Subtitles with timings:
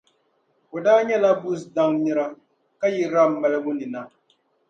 [0.75, 2.25] O daa nyɛla Buz daŋ ni nira,
[2.79, 4.01] ka yi Ram malibu ni na.